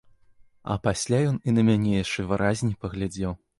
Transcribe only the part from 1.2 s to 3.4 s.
ён і на мяне яшчэ выразней паглядзеў.